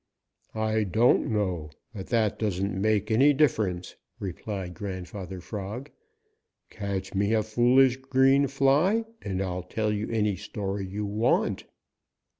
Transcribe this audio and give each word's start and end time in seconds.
"I 0.55 0.83
don't 0.83 1.31
know, 1.31 1.69
but 1.93 2.07
that 2.07 2.39
doesn't 2.39 2.73
make 2.73 3.11
any 3.11 3.33
difference," 3.33 3.97
replied 4.19 4.73
Grandfather 4.73 5.39
Frog. 5.41 5.91
"Catch 6.71 7.13
me 7.13 7.33
a 7.35 7.43
foolish 7.43 7.97
green 7.97 8.47
fly, 8.47 9.05
and 9.21 9.43
I'll 9.43 9.61
tell 9.61 9.91
you 9.93 10.09
any 10.09 10.37
story 10.37 10.87
you 10.87 11.05
want." 11.05 11.65